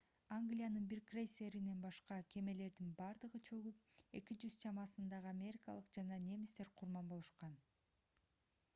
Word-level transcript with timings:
англиянын 0.35 0.85
бир 0.93 1.01
крейсеринен 1.09 1.83
башка 1.83 2.15
кемелердин 2.35 2.95
бардыгы 3.01 3.41
чөгүп 3.49 3.85
200 4.21 4.51
чамасындагы 4.65 5.29
америкалык 5.35 5.91
жана 5.99 6.17
немистер 6.29 6.75
курман 6.81 7.13
болушкан 7.15 7.59